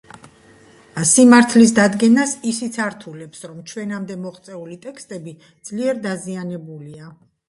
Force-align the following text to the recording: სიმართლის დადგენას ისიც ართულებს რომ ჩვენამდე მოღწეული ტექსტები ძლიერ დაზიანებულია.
სიმართლის 1.07 1.73
დადგენას 1.79 2.31
ისიც 2.51 2.79
ართულებს 2.85 3.43
რომ 3.51 3.59
ჩვენამდე 3.73 4.15
მოღწეული 4.23 4.79
ტექსტები 4.87 5.35
ძლიერ 5.71 6.01
დაზიანებულია. 6.07 7.11